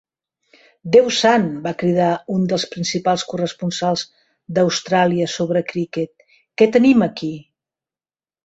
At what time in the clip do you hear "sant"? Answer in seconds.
1.17-1.43